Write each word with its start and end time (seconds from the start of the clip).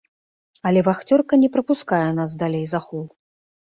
Але 0.69 0.83
вахцёрка 0.87 1.41
не 1.43 1.51
прапускае 1.59 2.03
нас 2.25 2.37
далей 2.45 2.69
за 2.77 2.87
хол. 2.91 3.07